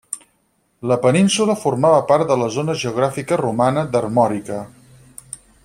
[0.91, 4.59] La península formava part de la zona geogràfica romana d'Armòrica.